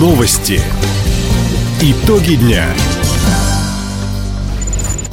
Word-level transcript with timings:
Новости. 0.00 0.62
Итоги 1.82 2.36
дня. 2.36 2.64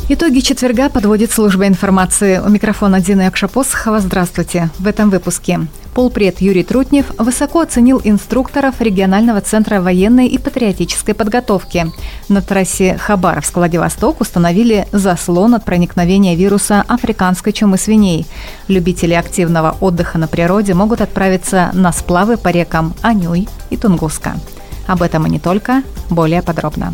Итоги 0.08 0.40
четверга 0.40 0.88
подводит 0.88 1.29
служба 1.29 1.67
информации. 1.67 2.40
У 2.40 2.47
микрофона 2.47 3.02
Дина 3.02 3.23
Якшапосхова. 3.23 4.00
Здравствуйте. 4.00 4.70
В 4.79 4.88
этом 4.88 5.10
выпуске. 5.10 5.60
Полпред 5.94 6.40
Юрий 6.40 6.63
Трутнев 6.63 7.12
высоко 7.18 7.60
оценил 7.60 8.00
инструкторов 8.01 8.79
регионального 8.79 9.42
центра 9.42 9.81
военной 9.81 10.28
и 10.28 10.37
патриотической 10.37 11.13
подготовки. 11.13 11.92
На 12.29 12.42
трассе 12.42 12.97
Хабаровск-Владивосток 12.97 14.22
установили 14.22 14.88
заслон 14.94 15.56
от 15.56 15.65
проникновения 15.65 16.35
вируса 16.35 16.85
африканской 16.88 17.52
чумы 17.52 17.77
свиней. 17.77 18.26
Любители 18.70 19.16
активного 19.16 19.76
отдыха 19.81 20.17
на 20.17 20.30
природе 20.30 20.73
могут 20.73 21.02
отправиться 21.02 21.72
на 21.73 21.91
сплавы 21.91 22.38
по 22.38 22.48
рекам 22.48 22.94
Анюй 23.02 23.49
и 23.70 23.76
Тунгуска. 23.76 24.38
Об 24.88 25.02
этом 25.02 25.27
и 25.27 25.30
не 25.30 25.40
только, 25.40 25.84
более 26.09 26.41
подробно. 26.41 26.94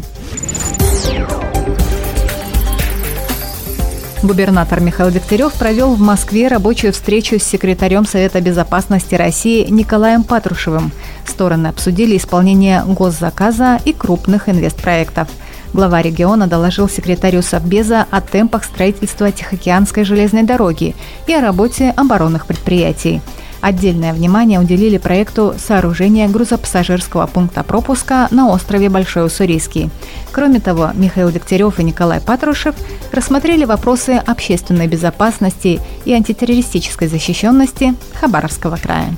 Губернатор 4.24 4.80
Михаил 4.80 5.12
Дегтярев 5.12 5.54
провел 5.54 5.96
в 5.96 6.00
Москве 6.00 6.48
рабочую 6.48 6.94
встречу 6.94 7.38
с 7.40 7.44
секретарем 7.44 8.06
Совета 8.06 8.40
безопасности 8.40 9.16
России 9.16 9.70
Николаем 9.70 10.24
Патрушевым. 10.24 10.94
Стороны 11.26 11.68
обсудили 11.68 12.16
исполнение 12.16 12.84
госзаказа 12.86 13.82
и 13.84 13.92
крупных 13.92 14.48
инвестпроектов. 14.48 15.28
Глава 15.74 16.02
региона 16.02 16.48
доложил 16.48 16.88
секретарю 16.88 17.42
Совбеза 17.42 18.06
о 18.12 18.22
темпах 18.22 18.64
строительства 18.64 19.30
Тихоокеанской 19.30 20.06
железной 20.06 20.44
дороги 20.44 20.96
и 21.28 21.34
о 21.34 21.42
работе 21.42 21.90
оборонных 21.90 22.46
предприятий. 22.46 23.22
Отдельное 23.64 24.12
внимание 24.14 24.60
уделили 24.60 24.98
проекту 24.98 25.56
сооружения 25.58 26.28
грузопассажирского 26.28 27.28
пункта 27.28 27.64
пропуска 27.64 28.28
на 28.30 28.50
острове 28.50 28.90
Большой 28.90 29.26
Уссурийский. 29.26 29.90
Кроме 30.34 30.60
того, 30.60 30.92
Михаил 30.94 31.32
Дегтярев 31.32 31.80
и 31.80 31.84
Николай 31.86 32.20
Патрушев 32.20 32.76
рассмотрели 33.14 33.64
вопросы 33.64 34.22
общественной 34.28 34.88
безопасности 34.88 35.80
и 36.04 36.12
антитеррористической 36.12 37.08
защищенности 37.08 37.96
Хабаровского 38.20 38.76
края. 38.76 39.16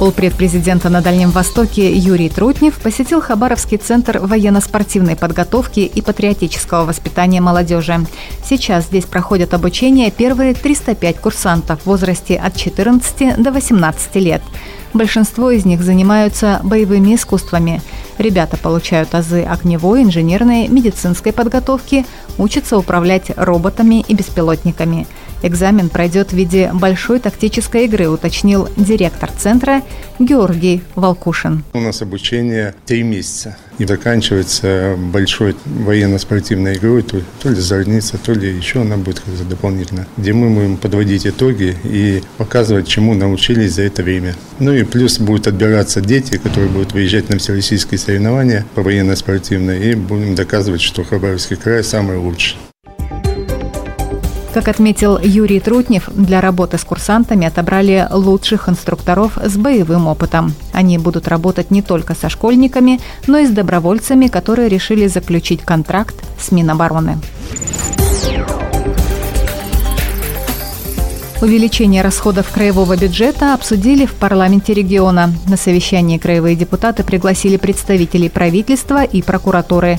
Полпред 0.00 0.34
президента 0.34 0.88
на 0.88 1.02
Дальнем 1.02 1.28
Востоке 1.28 1.92
Юрий 1.92 2.30
Трутнев 2.30 2.78
посетил 2.78 3.20
Хабаровский 3.20 3.76
центр 3.76 4.18
военно-спортивной 4.18 5.14
подготовки 5.14 5.80
и 5.80 6.00
патриотического 6.00 6.86
воспитания 6.86 7.42
молодежи. 7.42 8.06
Сейчас 8.42 8.86
здесь 8.86 9.04
проходят 9.04 9.52
обучение 9.52 10.10
первые 10.10 10.54
305 10.54 11.18
курсантов 11.18 11.82
в 11.82 11.86
возрасте 11.86 12.36
от 12.36 12.56
14 12.56 13.42
до 13.42 13.52
18 13.52 14.14
лет. 14.16 14.40
Большинство 14.94 15.50
из 15.50 15.66
них 15.66 15.82
занимаются 15.82 16.60
боевыми 16.64 17.14
искусствами. 17.14 17.82
Ребята 18.16 18.56
получают 18.56 19.14
азы 19.14 19.42
огневой, 19.42 20.02
инженерной, 20.02 20.66
медицинской 20.68 21.34
подготовки, 21.34 22.06
учатся 22.38 22.78
управлять 22.78 23.32
роботами 23.36 24.02
и 24.08 24.14
беспилотниками– 24.14 25.06
Экзамен 25.42 25.88
пройдет 25.88 26.32
в 26.32 26.36
виде 26.36 26.70
большой 26.72 27.18
тактической 27.18 27.84
игры, 27.86 28.08
уточнил 28.08 28.68
директор 28.76 29.30
центра 29.30 29.82
Георгий 30.18 30.82
Волкушин. 30.94 31.64
У 31.72 31.80
нас 31.80 32.02
обучение 32.02 32.74
три 32.86 33.02
месяца 33.02 33.56
и 33.78 33.86
заканчивается 33.86 34.96
большой 34.98 35.56
военно-спортивной 35.64 36.76
игрой, 36.76 37.02
то, 37.02 37.22
то 37.42 37.48
ли 37.48 37.56
зорница, 37.56 38.18
то 38.18 38.32
ли 38.32 38.54
еще 38.54 38.82
она 38.82 38.98
будет 38.98 39.20
как-то 39.20 39.44
дополнительно, 39.44 40.06
где 40.18 40.34
мы 40.34 40.50
будем 40.50 40.76
подводить 40.76 41.26
итоги 41.26 41.74
и 41.84 42.22
показывать, 42.36 42.86
чему 42.86 43.14
научились 43.14 43.74
за 43.74 43.82
это 43.82 44.02
время. 44.02 44.34
Ну 44.58 44.72
и 44.74 44.84
плюс 44.84 45.18
будут 45.18 45.46
отбираться 45.46 46.02
дети, 46.02 46.36
которые 46.36 46.68
будут 46.68 46.92
выезжать 46.92 47.30
на 47.30 47.38
всероссийские 47.38 47.98
соревнования 47.98 48.66
по 48.74 48.82
военно-спортивной, 48.82 49.90
и 49.90 49.94
будем 49.94 50.34
доказывать, 50.34 50.82
что 50.82 51.02
Хабаровский 51.02 51.56
край 51.56 51.82
самый 51.82 52.18
лучший. 52.18 52.56
Как 54.52 54.66
отметил 54.66 55.16
Юрий 55.22 55.60
Трутнев, 55.60 56.08
для 56.12 56.40
работы 56.40 56.76
с 56.76 56.82
курсантами 56.82 57.46
отобрали 57.46 58.08
лучших 58.10 58.68
инструкторов 58.68 59.38
с 59.40 59.56
боевым 59.56 60.08
опытом. 60.08 60.54
Они 60.72 60.98
будут 60.98 61.28
работать 61.28 61.70
не 61.70 61.82
только 61.82 62.16
со 62.16 62.28
школьниками, 62.28 63.00
но 63.28 63.38
и 63.38 63.46
с 63.46 63.50
добровольцами, 63.50 64.26
которые 64.26 64.68
решили 64.68 65.06
заключить 65.06 65.62
контракт 65.62 66.16
с 66.40 66.50
Минобороны. 66.50 67.18
Увеличение 71.42 72.02
расходов 72.02 72.50
краевого 72.50 72.98
бюджета 72.98 73.54
обсудили 73.54 74.04
в 74.04 74.12
парламенте 74.12 74.74
региона. 74.74 75.32
На 75.48 75.56
совещании 75.56 76.18
краевые 76.18 76.54
депутаты 76.54 77.02
пригласили 77.02 77.56
представителей 77.56 78.28
правительства 78.28 79.04
и 79.04 79.22
прокуратуры. 79.22 79.98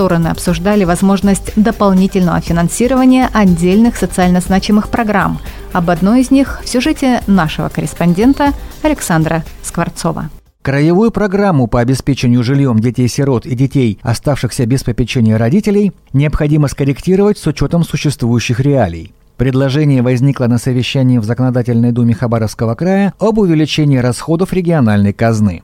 Стороны 0.00 0.28
обсуждали 0.28 0.84
возможность 0.84 1.52
дополнительного 1.56 2.40
финансирования 2.40 3.28
отдельных 3.34 3.96
социально 3.96 4.40
значимых 4.40 4.88
программ. 4.88 5.38
Об 5.74 5.90
одной 5.90 6.22
из 6.22 6.30
них 6.30 6.62
в 6.64 6.68
сюжете 6.70 7.20
нашего 7.26 7.68
корреспондента 7.68 8.54
Александра 8.82 9.44
Скворцова. 9.62 10.30
Краевую 10.62 11.10
программу 11.10 11.66
по 11.66 11.80
обеспечению 11.80 12.42
жильем 12.42 12.78
детей-сирот 12.78 13.44
и 13.44 13.54
детей, 13.54 13.98
оставшихся 14.00 14.64
без 14.64 14.84
попечения 14.84 15.36
родителей, 15.36 15.92
необходимо 16.14 16.68
скорректировать 16.68 17.36
с 17.36 17.46
учетом 17.46 17.84
существующих 17.84 18.58
реалий. 18.60 19.12
Предложение 19.36 20.00
возникло 20.00 20.46
на 20.46 20.56
совещании 20.56 21.18
в 21.18 21.24
Законодательной 21.24 21.92
думе 21.92 22.14
Хабаровского 22.14 22.74
края 22.74 23.12
об 23.18 23.36
увеличении 23.36 23.98
расходов 23.98 24.54
региональной 24.54 25.12
казны. 25.12 25.62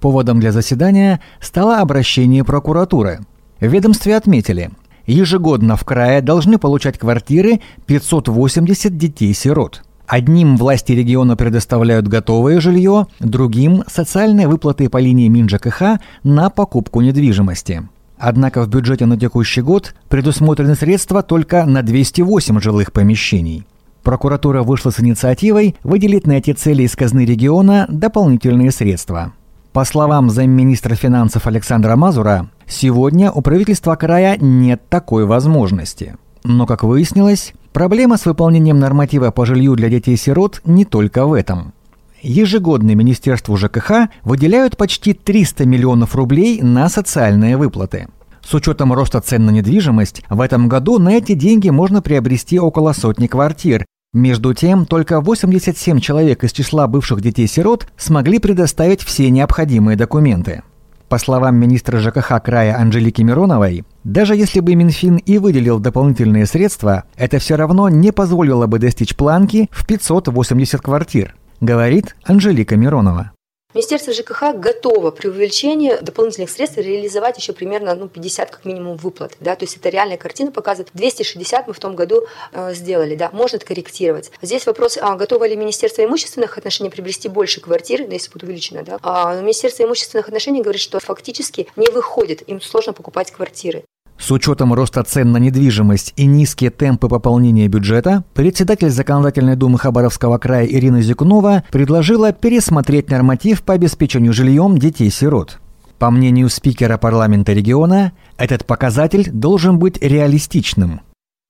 Поводом 0.00 0.38
для 0.38 0.52
заседания 0.52 1.20
стало 1.40 1.78
обращение 1.78 2.44
прокуратуры. 2.44 3.20
В 3.60 3.66
ведомстве 3.66 4.16
отметили, 4.16 4.70
ежегодно 5.06 5.76
в 5.76 5.84
крае 5.84 6.22
должны 6.22 6.58
получать 6.58 6.98
квартиры 6.98 7.60
580 7.86 8.96
детей-сирот. 8.96 9.82
Одним 10.06 10.56
власти 10.56 10.92
региона 10.92 11.36
предоставляют 11.36 12.08
готовое 12.08 12.58
жилье, 12.60 13.06
другим– 13.20 13.84
социальные 13.86 14.48
выплаты 14.48 14.88
по 14.88 14.96
линии 14.96 15.28
МинЖКХ 15.28 16.00
на 16.24 16.50
покупку 16.50 17.00
недвижимости. 17.00 17.88
Однако 18.18 18.62
в 18.62 18.68
бюджете 18.68 19.06
на 19.06 19.18
текущий 19.18 19.60
год 19.60 19.94
предусмотрены 20.08 20.74
средства 20.74 21.22
только 21.22 21.64
на 21.64 21.82
208 21.82 22.60
жилых 22.60 22.92
помещений. 22.92 23.66
Прокуратура 24.02 24.62
вышла 24.62 24.90
с 24.90 25.00
инициативой 25.00 25.76
выделить 25.84 26.26
на 26.26 26.32
эти 26.32 26.52
цели 26.52 26.82
из 26.82 26.96
казны 26.96 27.24
региона 27.24 27.86
дополнительные 27.88 28.72
средства. 28.72 29.32
По 29.72 29.84
словам 29.84 30.30
замминистра 30.30 30.96
финансов 30.96 31.46
Александра 31.46 31.94
Мазура, 31.94 32.50
сегодня 32.70 33.30
у 33.30 33.42
правительства 33.42 33.96
края 33.96 34.38
нет 34.38 34.88
такой 34.88 35.26
возможности. 35.26 36.16
Но, 36.44 36.66
как 36.66 36.82
выяснилось, 36.84 37.52
проблема 37.72 38.16
с 38.16 38.24
выполнением 38.24 38.78
норматива 38.78 39.30
по 39.30 39.44
жилью 39.44 39.76
для 39.76 39.90
детей-сирот 39.90 40.62
не 40.64 40.84
только 40.84 41.26
в 41.26 41.34
этом– 41.34 41.74
Ежегодно 42.22 42.94
Министерству 42.94 43.56
ЖКХ 43.56 44.10
выделяют 44.24 44.76
почти 44.76 45.14
300 45.14 45.64
миллионов 45.64 46.14
рублей 46.14 46.60
на 46.60 46.88
социальные 46.88 47.56
выплаты. 47.56 48.08
С 48.42 48.52
учетом 48.54 48.92
роста 48.92 49.20
цен 49.20 49.46
на 49.46 49.50
недвижимость, 49.50 50.22
в 50.28 50.40
этом 50.40 50.68
году 50.68 50.98
на 50.98 51.12
эти 51.12 51.34
деньги 51.34 51.70
можно 51.70 52.02
приобрести 52.02 52.58
около 52.58 52.92
сотни 52.92 53.26
квартир. 53.26 53.86
Между 54.12 54.54
тем, 54.54 54.86
только 54.86 55.20
87 55.20 56.00
человек 56.00 56.42
из 56.42 56.52
числа 56.52 56.88
бывших 56.88 57.20
детей-сирот 57.20 57.86
смогли 57.96 58.38
предоставить 58.38 59.02
все 59.02 59.30
необходимые 59.30 59.96
документы. 59.96 60.62
По 61.10 61.18
словам 61.18 61.56
министра 61.56 61.98
ЖКХ 61.98 62.40
края 62.42 62.78
Анжелики 62.78 63.20
Мироновой, 63.20 63.84
даже 64.04 64.34
если 64.34 64.60
бы 64.60 64.74
Минфин 64.74 65.16
и 65.16 65.36
выделил 65.36 65.78
дополнительные 65.78 66.46
средства, 66.46 67.04
это 67.16 67.38
все 67.38 67.56
равно 67.56 67.90
не 67.90 68.12
позволило 68.12 68.66
бы 68.66 68.78
достичь 68.78 69.14
планки 69.14 69.68
в 69.70 69.86
580 69.86 70.80
квартир 70.80 71.34
говорит 71.60 72.16
Анжелика 72.24 72.76
Миронова. 72.76 73.32
Министерство 73.72 74.12
ЖКХ 74.12 74.54
готово 74.54 75.12
при 75.12 75.28
увеличении 75.28 75.96
дополнительных 76.00 76.50
средств 76.50 76.76
реализовать 76.78 77.38
еще 77.38 77.52
примерно 77.52 77.94
ну, 77.94 78.08
50 78.08 78.50
как 78.50 78.64
минимум 78.64 78.96
выплат. 78.96 79.36
Да? 79.38 79.54
То 79.54 79.64
есть 79.64 79.76
это 79.76 79.90
реальная 79.90 80.16
картина 80.16 80.50
показывает. 80.50 80.90
260 80.92 81.68
мы 81.68 81.72
в 81.72 81.78
том 81.78 81.94
году 81.94 82.26
э, 82.52 82.74
сделали. 82.74 83.14
Да? 83.14 83.30
Можно 83.32 83.56
это 83.56 83.66
корректировать. 83.66 84.32
Здесь 84.42 84.66
вопрос, 84.66 84.98
а 85.00 85.14
готово 85.14 85.46
ли 85.46 85.54
Министерство 85.54 86.04
имущественных 86.04 86.58
отношений 86.58 86.90
приобрести 86.90 87.28
больше 87.28 87.60
квартир, 87.60 88.02
если 88.10 88.30
будет 88.32 88.42
увеличено. 88.42 88.82
Да? 88.82 88.98
А 89.02 89.40
Министерство 89.40 89.84
имущественных 89.84 90.26
отношений 90.26 90.62
говорит, 90.62 90.80
что 90.80 90.98
фактически 90.98 91.68
не 91.76 91.88
выходит, 91.90 92.42
им 92.48 92.60
сложно 92.60 92.92
покупать 92.92 93.30
квартиры. 93.30 93.84
С 94.20 94.30
учетом 94.30 94.74
роста 94.74 95.02
цен 95.02 95.32
на 95.32 95.38
недвижимость 95.38 96.12
и 96.16 96.26
низкие 96.26 96.70
темпы 96.70 97.08
пополнения 97.08 97.68
бюджета, 97.68 98.22
председатель 98.34 98.90
Законодательной 98.90 99.56
думы 99.56 99.78
Хабаровского 99.78 100.36
края 100.36 100.66
Ирина 100.66 101.00
Зикунова 101.00 101.64
предложила 101.72 102.30
пересмотреть 102.32 103.10
норматив 103.10 103.62
по 103.62 103.72
обеспечению 103.72 104.34
жильем 104.34 104.76
детей-сирот. 104.76 105.58
По 105.98 106.10
мнению 106.10 106.50
спикера 106.50 106.98
парламента 106.98 107.54
региона, 107.54 108.12
этот 108.36 108.66
показатель 108.66 109.30
должен 109.32 109.78
быть 109.78 110.00
реалистичным. 110.02 111.00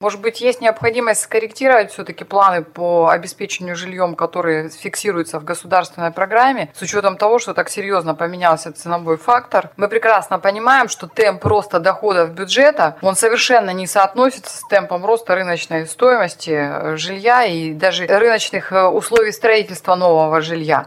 Может 0.02 0.22
быть, 0.22 0.40
есть 0.40 0.62
необходимость 0.62 1.20
скорректировать 1.20 1.92
все-таки 1.92 2.24
планы 2.24 2.62
по 2.62 3.10
обеспечению 3.10 3.76
жильем, 3.76 4.14
которые 4.14 4.70
фиксируются 4.70 5.38
в 5.38 5.44
государственной 5.44 6.10
программе, 6.10 6.72
с 6.74 6.80
учетом 6.80 7.18
того, 7.18 7.38
что 7.38 7.52
так 7.52 7.68
серьезно 7.68 8.14
поменялся 8.14 8.72
ценовой 8.72 9.18
фактор. 9.18 9.72
Мы 9.76 9.88
прекрасно 9.88 10.38
понимаем, 10.38 10.88
что 10.88 11.06
темп 11.06 11.44
роста 11.44 11.80
доходов 11.80 12.32
бюджета, 12.32 12.96
он 13.02 13.14
совершенно 13.14 13.74
не 13.74 13.86
соотносится 13.86 14.56
с 14.56 14.66
темпом 14.70 15.04
роста 15.04 15.34
рыночной 15.34 15.86
стоимости 15.86 16.50
э, 16.50 16.96
жилья 16.96 17.44
и 17.44 17.74
даже 17.74 18.06
рыночных 18.06 18.72
э, 18.72 18.86
условий 18.86 19.32
строительства 19.32 19.96
нового 19.96 20.40
жилья. 20.40 20.86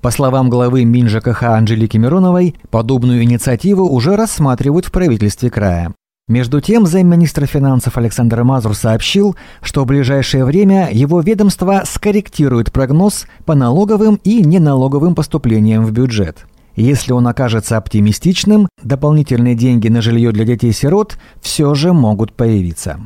По 0.00 0.10
словам 0.10 0.48
главы 0.48 0.86
МинЖКХ 0.86 1.42
Анжелики 1.42 1.98
Мироновой, 1.98 2.56
подобную 2.70 3.22
инициативу 3.22 3.86
уже 3.86 4.16
рассматривают 4.16 4.86
в 4.86 4.92
правительстве 4.92 5.50
края. 5.50 5.92
Между 6.28 6.60
тем, 6.60 6.86
замминистра 6.86 7.46
финансов 7.46 7.96
Александр 7.96 8.42
Мазур 8.42 8.74
сообщил, 8.74 9.36
что 9.62 9.84
в 9.84 9.86
ближайшее 9.86 10.44
время 10.44 10.88
его 10.90 11.20
ведомство 11.20 11.84
скорректирует 11.86 12.72
прогноз 12.72 13.26
по 13.44 13.54
налоговым 13.54 14.18
и 14.24 14.42
неналоговым 14.42 15.14
поступлениям 15.14 15.86
в 15.86 15.92
бюджет. 15.92 16.44
Если 16.74 17.12
он 17.12 17.28
окажется 17.28 17.76
оптимистичным, 17.76 18.66
дополнительные 18.82 19.54
деньги 19.54 19.86
на 19.86 20.02
жилье 20.02 20.32
для 20.32 20.44
детей-сирот 20.44 21.16
все 21.40 21.72
же 21.76 21.92
могут 21.92 22.32
появиться. 22.32 22.98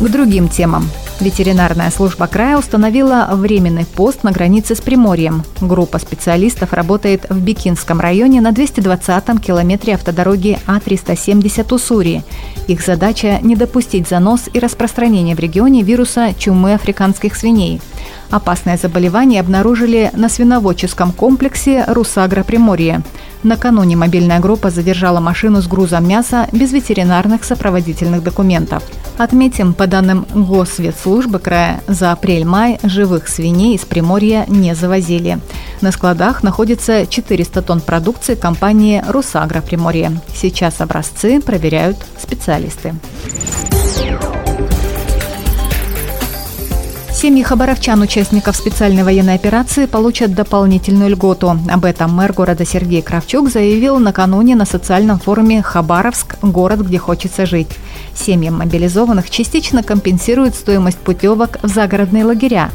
К 0.00 0.08
другим 0.08 0.48
темам. 0.48 0.82
Ветеринарная 1.20 1.90
служба 1.90 2.26
края 2.26 2.56
установила 2.56 3.28
временный 3.32 3.84
пост 3.84 4.24
на 4.24 4.32
границе 4.32 4.74
с 4.74 4.80
Приморьем. 4.80 5.44
Группа 5.60 5.98
специалистов 5.98 6.72
работает 6.72 7.26
в 7.28 7.38
Бикинском 7.38 8.00
районе 8.00 8.40
на 8.40 8.52
220-м 8.52 9.36
километре 9.36 9.94
автодороги 9.94 10.58
А-370 10.66 11.74
Уссури. 11.74 12.24
Их 12.68 12.80
задача– 12.80 13.38
не 13.42 13.54
допустить 13.54 14.08
занос 14.08 14.48
и 14.50 14.58
распространения 14.58 15.34
в 15.34 15.40
регионе 15.40 15.82
вируса 15.82 16.32
чумы 16.38 16.72
африканских 16.72 17.36
свиней. 17.36 17.82
Опасное 18.30 18.78
заболевание 18.78 19.40
обнаружили 19.40 20.10
на 20.14 20.30
свиноводческом 20.30 21.12
комплексе 21.12 21.84
«Русагро 21.86 22.44
Приморье». 22.44 23.02
Накануне 23.42 23.96
мобильная 23.96 24.38
группа 24.38 24.70
задержала 24.70 25.20
машину 25.20 25.62
с 25.62 25.66
грузом 25.66 26.06
мяса 26.06 26.48
без 26.52 26.72
ветеринарных 26.72 27.44
сопроводительных 27.44 28.22
документов. 28.22 28.82
Отметим, 29.16 29.74
по 29.74 29.86
данным 29.86 30.26
Госветслужбы 30.34 31.38
края, 31.38 31.80
за 31.86 32.12
апрель-май 32.12 32.78
живых 32.82 33.28
свиней 33.28 33.76
из 33.76 33.82
Приморья 33.82 34.44
не 34.48 34.74
завозили. 34.74 35.38
На 35.80 35.92
складах 35.92 36.42
находится 36.42 37.06
400 37.06 37.62
тонн 37.62 37.80
продукции 37.80 38.34
компании 38.34 39.02
«Русагро 39.06 39.60
Приморье». 39.60 40.20
Сейчас 40.34 40.80
образцы 40.80 41.40
проверяют 41.40 41.96
специалисты. 42.18 42.94
Семьи 47.20 47.42
хабаровчан, 47.42 48.00
участников 48.00 48.56
специальной 48.56 49.02
военной 49.02 49.34
операции, 49.34 49.84
получат 49.84 50.34
дополнительную 50.34 51.10
льготу. 51.10 51.54
Об 51.70 51.84
этом 51.84 52.14
мэр 52.14 52.32
города 52.32 52.64
Сергей 52.64 53.02
Кравчук 53.02 53.50
заявил 53.50 53.98
накануне 53.98 54.56
на 54.56 54.64
социальном 54.64 55.18
форуме 55.18 55.60
«Хабаровск. 55.60 56.36
Город, 56.40 56.80
где 56.80 56.96
хочется 56.96 57.44
жить». 57.44 57.68
Семьям 58.14 58.56
мобилизованных 58.56 59.28
частично 59.28 59.82
компенсируют 59.82 60.54
стоимость 60.54 60.96
путевок 60.96 61.58
в 61.62 61.68
загородные 61.68 62.24
лагеря. 62.24 62.70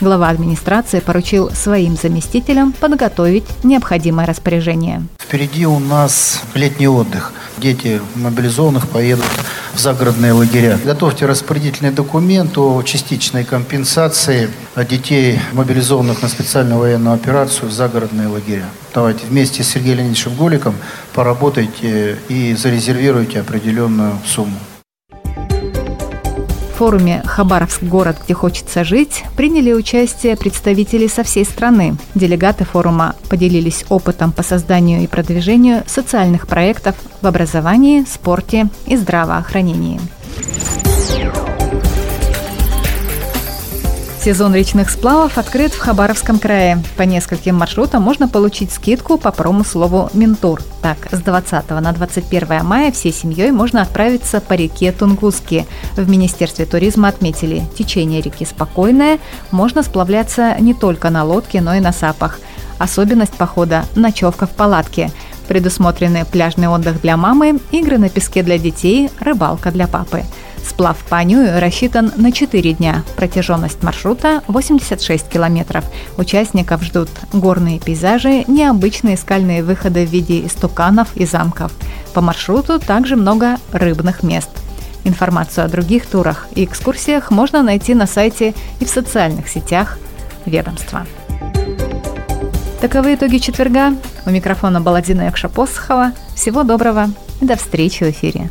Глава 0.00 0.30
администрации 0.30 1.00
поручил 1.00 1.50
своим 1.50 1.94
заместителям 1.94 2.72
подготовить 2.72 3.44
необходимое 3.62 4.26
распоряжение. 4.26 5.02
Впереди 5.18 5.66
у 5.66 5.78
нас 5.78 6.42
летний 6.54 6.88
отдых. 6.88 7.32
Дети 7.58 8.00
мобилизованных 8.14 8.88
поедут 8.88 9.26
в 9.74 9.78
загородные 9.78 10.32
лагеря. 10.32 10.78
Готовьте 10.82 11.26
распорядительный 11.26 11.90
документ 11.90 12.56
о 12.56 12.82
частичной 12.82 13.44
компенсации 13.44 14.48
детей, 14.88 15.38
мобилизованных 15.52 16.22
на 16.22 16.28
специальную 16.28 16.80
военную 16.80 17.14
операцию 17.14 17.68
в 17.68 17.72
загородные 17.72 18.28
лагеря. 18.28 18.64
Давайте 18.94 19.26
вместе 19.26 19.62
с 19.62 19.68
Сергеем 19.68 19.98
Леонидовичем 19.98 20.34
Голиком 20.34 20.74
поработайте 21.12 22.16
и 22.30 22.54
зарезервируйте 22.54 23.40
определенную 23.40 24.18
сумму 24.24 24.58
форуме 26.80 27.22
«Хабаровск. 27.26 27.82
Город, 27.82 28.16
где 28.24 28.32
хочется 28.32 28.84
жить» 28.84 29.24
приняли 29.36 29.70
участие 29.70 30.34
представители 30.34 31.08
со 31.08 31.22
всей 31.22 31.44
страны. 31.44 31.96
Делегаты 32.14 32.64
форума 32.64 33.16
поделились 33.28 33.84
опытом 33.90 34.32
по 34.32 34.42
созданию 34.42 35.02
и 35.02 35.06
продвижению 35.06 35.82
социальных 35.86 36.46
проектов 36.46 36.94
в 37.20 37.26
образовании, 37.26 38.06
спорте 38.10 38.70
и 38.86 38.96
здравоохранении. 38.96 40.00
Сезон 44.22 44.54
речных 44.54 44.90
сплавов 44.90 45.38
открыт 45.38 45.72
в 45.72 45.78
Хабаровском 45.78 46.38
крае. 46.38 46.82
По 46.98 47.02
нескольким 47.02 47.54
маршрутам 47.54 48.02
можно 48.02 48.28
получить 48.28 48.70
скидку 48.70 49.16
по 49.16 49.32
промыслову 49.32 50.10
«Ментур». 50.12 50.60
Так, 50.82 51.08
с 51.10 51.20
20 51.20 51.70
на 51.70 51.92
21 51.92 52.62
мая 52.62 52.92
всей 52.92 53.14
семьей 53.14 53.50
можно 53.50 53.80
отправиться 53.80 54.42
по 54.42 54.52
реке 54.52 54.92
Тунгуски. 54.92 55.66
В 55.96 56.06
Министерстве 56.06 56.66
туризма 56.66 57.08
отметили, 57.08 57.62
течение 57.78 58.20
реки 58.20 58.44
спокойное, 58.44 59.20
можно 59.52 59.82
сплавляться 59.82 60.54
не 60.60 60.74
только 60.74 61.08
на 61.08 61.24
лодке, 61.24 61.62
но 61.62 61.74
и 61.74 61.80
на 61.80 61.92
сапах. 61.92 62.40
Особенность 62.78 63.38
похода– 63.38 63.86
ночевка 63.96 64.46
в 64.46 64.50
палатке. 64.50 65.10
Предусмотрены 65.48 66.26
пляжный 66.26 66.68
отдых 66.68 67.00
для 67.00 67.16
мамы, 67.16 67.58
игры 67.70 67.96
на 67.96 68.10
песке 68.10 68.42
для 68.42 68.58
детей, 68.58 69.10
рыбалка 69.18 69.70
для 69.70 69.88
папы– 69.88 70.24
Сплав 70.66 70.96
по 71.08 71.18
Анюю 71.18 71.60
рассчитан 71.60 72.12
на 72.16 72.32
4 72.32 72.72
дня. 72.74 73.04
Протяженность 73.16 73.82
маршрута 73.82 74.42
86 74.46 75.28
километров. 75.28 75.84
Участников 76.16 76.82
ждут 76.82 77.10
горные 77.32 77.78
пейзажи, 77.78 78.44
необычные 78.46 79.16
скальные 79.16 79.62
выходы 79.62 80.06
в 80.06 80.10
виде 80.10 80.46
истуканов 80.46 81.08
и 81.16 81.26
замков. 81.26 81.72
По 82.14 82.20
маршруту 82.20 82.78
также 82.78 83.16
много 83.16 83.56
рыбных 83.72 84.22
мест. 84.22 84.50
Информацию 85.04 85.64
о 85.64 85.68
других 85.68 86.06
турах 86.06 86.46
и 86.54 86.64
экскурсиях 86.64 87.30
можно 87.30 87.62
найти 87.62 87.94
на 87.94 88.06
сайте 88.06 88.54
и 88.80 88.84
в 88.84 88.88
социальных 88.88 89.48
сетях 89.48 89.98
ведомства. 90.44 91.06
Таковы 92.80 93.14
итоги 93.14 93.38
четверга. 93.38 93.94
У 94.24 94.30
микрофона 94.30 94.80
была 94.80 95.02
Дина 95.02 95.22
Якшапосхова. 95.22 96.12
Всего 96.34 96.62
доброго 96.62 97.10
и 97.40 97.44
до 97.44 97.56
встречи 97.56 98.04
в 98.04 98.10
эфире. 98.10 98.50